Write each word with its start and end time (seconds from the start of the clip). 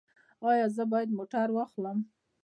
ایا 0.49 0.67
زه 0.75 0.83
باید 0.91 1.09
موټر 1.17 1.47
واخلم؟ 1.53 1.97